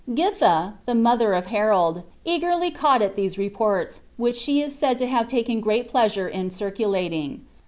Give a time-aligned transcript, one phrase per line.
[0.11, 5.05] Giiha, the mother of Harold, eagerly caught at these reports, which she a said to
[5.05, 7.45] have taken great pleasure in circulating.